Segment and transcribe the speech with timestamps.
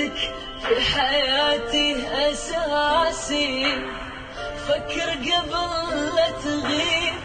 [0.00, 0.12] وجودك
[0.62, 1.96] في حياتي
[2.30, 3.66] أساسي.
[4.68, 5.79] فكر قبل